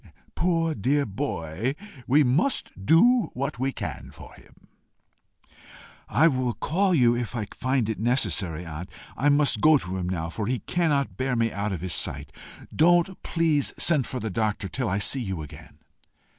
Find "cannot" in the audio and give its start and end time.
10.57-11.17